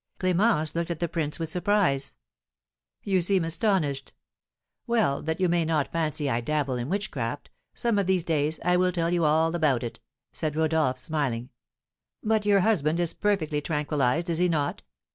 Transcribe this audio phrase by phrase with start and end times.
[0.19, 2.15] Clémence looked at the prince with surprise.
[3.03, 4.13] "You seem astonished.
[4.87, 8.77] Well, that you may not fancy I dabble in witchcraft, some of these days I
[8.77, 9.99] will tell you all about it,"
[10.31, 11.49] said Rodolph, smiling.
[12.23, 14.81] "But your husband is perfectly tranquillised, is he not?"